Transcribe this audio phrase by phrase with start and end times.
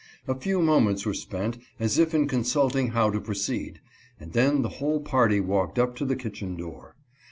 [0.27, 3.79] A few moments were spent as if in consulting how to proceed,
[4.19, 6.95] and then the whole party walked up to the kitchen door.